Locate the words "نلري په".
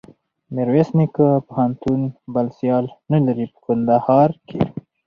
3.11-3.59